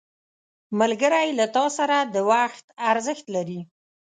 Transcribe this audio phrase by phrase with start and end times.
[0.79, 3.59] ملګری له تا سره د وخت ارزښت لري